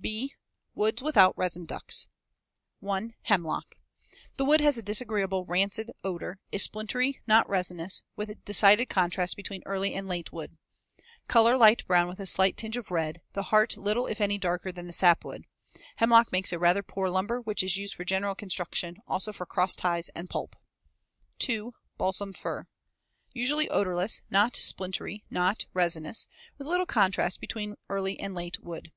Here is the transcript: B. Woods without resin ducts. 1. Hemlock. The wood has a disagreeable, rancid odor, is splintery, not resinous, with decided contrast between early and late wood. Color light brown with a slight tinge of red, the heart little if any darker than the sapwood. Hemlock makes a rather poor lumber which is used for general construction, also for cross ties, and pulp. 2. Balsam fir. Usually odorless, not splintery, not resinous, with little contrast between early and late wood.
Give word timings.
B. 0.00 0.36
Woods 0.76 1.02
without 1.02 1.36
resin 1.36 1.64
ducts. 1.66 2.06
1. 2.78 3.14
Hemlock. 3.22 3.74
The 4.36 4.44
wood 4.44 4.60
has 4.60 4.78
a 4.78 4.80
disagreeable, 4.82 5.44
rancid 5.44 5.90
odor, 6.04 6.38
is 6.52 6.62
splintery, 6.62 7.20
not 7.26 7.48
resinous, 7.50 8.02
with 8.14 8.44
decided 8.44 8.88
contrast 8.88 9.34
between 9.34 9.64
early 9.66 9.94
and 9.94 10.06
late 10.06 10.32
wood. 10.32 10.56
Color 11.26 11.56
light 11.56 11.84
brown 11.88 12.06
with 12.06 12.20
a 12.20 12.26
slight 12.26 12.56
tinge 12.56 12.76
of 12.76 12.92
red, 12.92 13.22
the 13.32 13.50
heart 13.50 13.76
little 13.76 14.06
if 14.06 14.20
any 14.20 14.38
darker 14.38 14.70
than 14.70 14.86
the 14.86 14.92
sapwood. 14.92 15.46
Hemlock 15.96 16.30
makes 16.30 16.52
a 16.52 16.60
rather 16.60 16.84
poor 16.84 17.08
lumber 17.10 17.40
which 17.40 17.64
is 17.64 17.76
used 17.76 17.96
for 17.96 18.04
general 18.04 18.36
construction, 18.36 18.98
also 19.08 19.32
for 19.32 19.46
cross 19.46 19.74
ties, 19.74 20.10
and 20.10 20.30
pulp. 20.30 20.54
2. 21.40 21.74
Balsam 21.96 22.32
fir. 22.32 22.68
Usually 23.32 23.68
odorless, 23.68 24.22
not 24.30 24.54
splintery, 24.54 25.24
not 25.28 25.66
resinous, 25.74 26.28
with 26.56 26.68
little 26.68 26.86
contrast 26.86 27.40
between 27.40 27.74
early 27.88 28.16
and 28.20 28.32
late 28.32 28.60
wood. 28.62 28.92